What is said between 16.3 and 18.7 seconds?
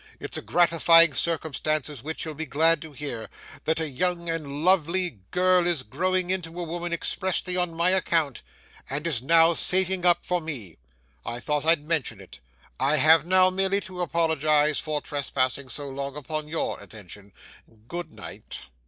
your attention. Good night.